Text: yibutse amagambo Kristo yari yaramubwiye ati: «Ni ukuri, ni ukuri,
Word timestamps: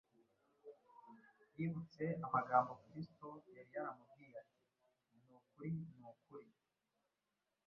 yibutse 1.57 2.03
amagambo 2.25 2.71
Kristo 2.85 3.27
yari 3.55 3.71
yaramubwiye 3.75 4.35
ati: 4.43 4.59
«Ni 5.23 5.31
ukuri, 5.39 5.71
ni 5.97 6.03
ukuri, 6.11 6.49